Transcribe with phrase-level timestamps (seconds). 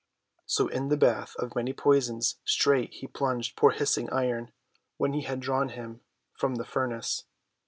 [0.47, 4.51] So in the bath of many poisons straight he plunged poor hissing Iron,
[4.97, 6.01] when he had drawn him
[6.33, 7.25] from the furnace.